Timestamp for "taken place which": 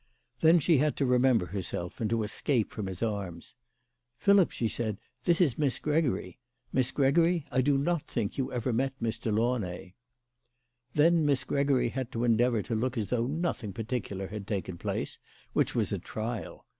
14.47-15.75